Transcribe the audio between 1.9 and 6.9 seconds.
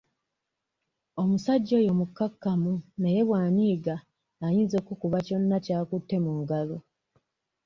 mukkakkamu naye bw'anyiiga ayinza okukuba kyonna ky'akutte mu ngalo.